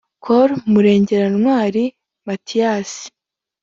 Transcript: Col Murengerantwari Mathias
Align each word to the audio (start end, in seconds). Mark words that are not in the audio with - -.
Col 0.25 0.49
Murengerantwari 0.71 1.83
Mathias 2.25 2.91